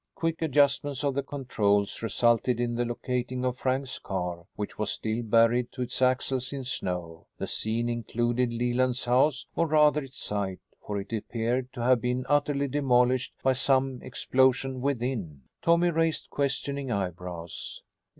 Quick 0.15 0.41
adjustments 0.41 1.03
of 1.03 1.13
the 1.13 1.21
controls 1.21 2.01
resulted 2.01 2.59
in 2.59 2.73
the 2.73 2.85
locating 2.85 3.45
of 3.45 3.57
Frank's 3.59 3.99
car, 3.99 4.47
which 4.55 4.79
was 4.79 4.89
still 4.89 5.21
buried 5.21 5.71
to 5.73 5.83
its 5.83 6.01
axles 6.01 6.51
in 6.51 6.63
snow. 6.63 7.27
The 7.37 7.45
scene 7.45 7.87
included 7.87 8.51
Leland's 8.51 9.05
house, 9.05 9.45
or 9.55 9.67
rather 9.67 10.01
its 10.01 10.17
site, 10.19 10.57
for 10.83 10.99
it 10.99 11.13
appeared 11.13 11.71
to 11.73 11.81
have 11.83 12.01
been 12.01 12.25
utterly 12.27 12.67
demolished 12.67 13.35
by 13.43 13.53
some 13.53 14.01
explosion 14.01 14.81
within. 14.81 15.43
Tommy 15.61 15.91
raised 15.91 16.31
questioning 16.31 16.89
eyebrows. 16.89 17.83